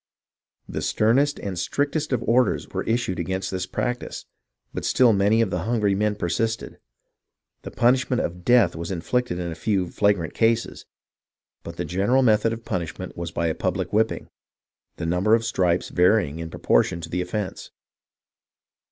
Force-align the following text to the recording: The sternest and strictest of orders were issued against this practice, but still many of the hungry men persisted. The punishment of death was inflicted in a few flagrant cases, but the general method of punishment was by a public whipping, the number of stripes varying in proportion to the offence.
The 0.67 0.81
sternest 0.81 1.39
and 1.39 1.59
strictest 1.59 2.11
of 2.11 2.23
orders 2.23 2.67
were 2.69 2.81
issued 2.85 3.19
against 3.19 3.51
this 3.51 3.67
practice, 3.67 4.25
but 4.73 4.83
still 4.83 5.13
many 5.13 5.41
of 5.41 5.51
the 5.51 5.59
hungry 5.65 5.93
men 5.93 6.15
persisted. 6.15 6.79
The 7.61 7.69
punishment 7.69 8.19
of 8.19 8.43
death 8.43 8.75
was 8.75 8.89
inflicted 8.89 9.37
in 9.37 9.51
a 9.51 9.53
few 9.53 9.91
flagrant 9.91 10.33
cases, 10.33 10.87
but 11.61 11.75
the 11.77 11.85
general 11.85 12.23
method 12.23 12.51
of 12.51 12.65
punishment 12.65 13.15
was 13.15 13.29
by 13.31 13.45
a 13.45 13.53
public 13.53 13.93
whipping, 13.93 14.27
the 14.95 15.05
number 15.05 15.35
of 15.35 15.45
stripes 15.45 15.89
varying 15.89 16.39
in 16.39 16.49
proportion 16.49 16.99
to 17.01 17.09
the 17.09 17.21
offence. 17.21 17.69